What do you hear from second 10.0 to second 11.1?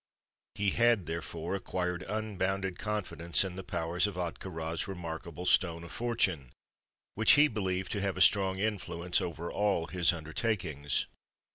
undertakings.